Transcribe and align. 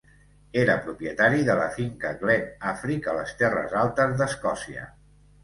Era 0.59 0.77
propietari 0.85 1.43
de 1.49 1.57
la 1.59 1.67
finca 1.75 2.13
Glen 2.23 2.47
Affric 2.73 3.11
a 3.13 3.15
les 3.19 3.37
Terres 3.43 3.77
Altes 3.83 4.19
d'Escòcia. 4.25 4.89